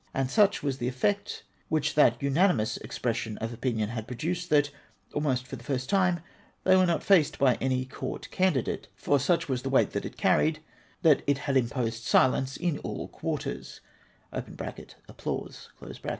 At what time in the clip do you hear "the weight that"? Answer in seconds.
9.61-10.03